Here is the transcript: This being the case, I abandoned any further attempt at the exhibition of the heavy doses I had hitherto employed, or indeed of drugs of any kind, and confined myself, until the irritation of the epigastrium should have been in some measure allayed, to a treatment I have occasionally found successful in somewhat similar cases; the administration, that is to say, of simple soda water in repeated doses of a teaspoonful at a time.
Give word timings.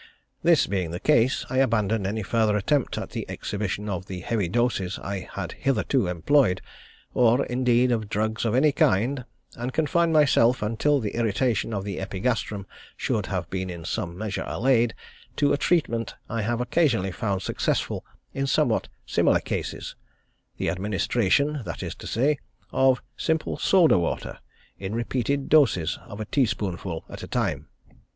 This 0.41 0.65
being 0.65 0.89
the 0.89 0.99
case, 0.99 1.45
I 1.47 1.57
abandoned 1.59 2.07
any 2.07 2.23
further 2.23 2.57
attempt 2.57 2.97
at 2.97 3.11
the 3.11 3.23
exhibition 3.29 3.87
of 3.87 4.07
the 4.07 4.21
heavy 4.21 4.47
doses 4.49 4.97
I 4.97 5.29
had 5.31 5.51
hitherto 5.51 6.07
employed, 6.07 6.59
or 7.13 7.45
indeed 7.45 7.91
of 7.91 8.09
drugs 8.09 8.43
of 8.43 8.55
any 8.55 8.71
kind, 8.71 9.25
and 9.55 9.71
confined 9.73 10.11
myself, 10.11 10.63
until 10.63 10.99
the 10.99 11.11
irritation 11.13 11.71
of 11.71 11.83
the 11.83 11.99
epigastrium 11.99 12.65
should 12.97 13.27
have 13.27 13.47
been 13.51 13.69
in 13.69 13.85
some 13.85 14.17
measure 14.17 14.43
allayed, 14.47 14.95
to 15.35 15.53
a 15.53 15.57
treatment 15.59 16.15
I 16.27 16.41
have 16.41 16.61
occasionally 16.61 17.11
found 17.11 17.43
successful 17.43 18.03
in 18.33 18.47
somewhat 18.47 18.87
similar 19.05 19.39
cases; 19.39 19.95
the 20.57 20.71
administration, 20.71 21.61
that 21.63 21.83
is 21.83 21.93
to 22.01 22.07
say, 22.07 22.39
of 22.71 23.03
simple 23.15 23.55
soda 23.55 23.99
water 23.99 24.39
in 24.79 24.95
repeated 24.95 25.47
doses 25.47 25.99
of 26.07 26.19
a 26.19 26.25
teaspoonful 26.25 27.05
at 27.07 27.21
a 27.21 27.27
time. 27.27 27.67